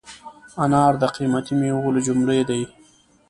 انار 0.63 0.93
د 1.01 1.03
قیمتي 1.15 1.53
مېوو 1.59 1.93
له 1.95 2.01
جملې 2.07 2.41
دی. 2.49 2.61